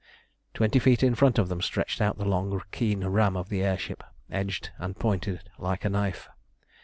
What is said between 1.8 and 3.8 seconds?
out the long keen ram of the air